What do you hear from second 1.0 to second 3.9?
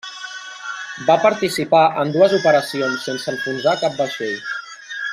Va participar en dues operacions sense enfonsar